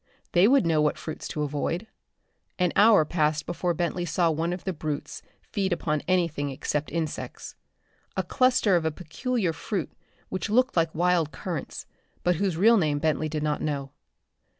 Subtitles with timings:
[0.31, 1.85] They would know what fruits to avoid.
[2.57, 7.53] An hour passed before Bentley saw one of the brutes feed upon anything except insects.
[8.17, 9.91] A cluster of a peculiar fruit
[10.29, 11.85] which looked like wild currants,
[12.23, 13.91] but whose real name Bentley did not know.